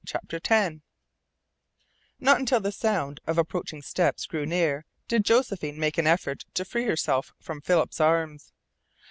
CHAPTER 0.03 0.39
TEN 0.39 0.81
Not 2.19 2.39
until 2.39 2.59
the 2.59 2.71
sound 2.71 3.19
of 3.27 3.37
approaching 3.37 3.83
steps 3.83 4.25
grew 4.25 4.47
near 4.47 4.83
did 5.07 5.23
Josephine 5.23 5.77
make 5.79 5.99
an 5.99 6.07
effort 6.07 6.43
to 6.55 6.65
free 6.65 6.85
herself 6.85 7.33
from 7.39 7.61
Philip's 7.61 8.01
arms. 8.01 8.51